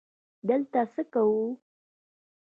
_دلته 0.47 0.81
څه 0.93 1.01
کوو؟ 1.13 1.41